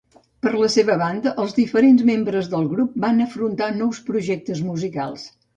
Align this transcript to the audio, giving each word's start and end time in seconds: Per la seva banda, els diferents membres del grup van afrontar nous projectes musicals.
Per 0.45 0.53
la 0.61 0.69
seva 0.75 0.95
banda, 1.01 1.33
els 1.43 1.53
diferents 1.59 2.01
membres 2.11 2.49
del 2.55 2.65
grup 2.73 2.97
van 3.07 3.23
afrontar 3.27 3.71
nous 3.83 4.03
projectes 4.09 4.65
musicals. 4.73 5.33